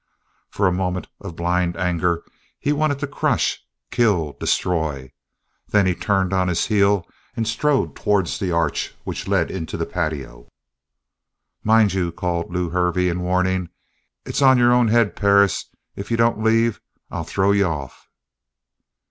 For 0.49 0.65
a 0.65 0.73
moment 0.73 1.09
of 1.19 1.35
blind 1.35 1.77
anger 1.77 2.23
he 2.57 2.73
wanted 2.73 2.97
to 3.01 3.05
crush, 3.07 3.63
kill, 3.91 4.35
destroy. 4.39 5.11
Then 5.67 5.85
he 5.85 5.93
turned 5.93 6.33
on 6.33 6.47
his 6.47 6.65
heel 6.65 7.07
and 7.35 7.47
strode 7.47 7.95
towards 7.95 8.39
the 8.39 8.51
arch 8.51 8.95
which 9.03 9.27
led 9.27 9.51
into 9.51 9.77
the 9.77 9.85
patio. 9.85 10.49
"Mind 11.63 11.93
you!" 11.93 12.11
called 12.11 12.51
Lew 12.51 12.71
Hervey 12.71 13.09
in 13.09 13.19
warning. 13.21 13.69
"It's 14.25 14.41
on 14.41 14.57
your 14.57 14.73
own 14.73 14.87
head, 14.87 15.15
Perris. 15.15 15.65
If 15.95 16.09
you 16.09 16.17
don't 16.17 16.41
leave, 16.43 16.81
I'll 17.11 17.23
throw 17.23 17.51
you 17.51 17.65
off!" 17.67 18.09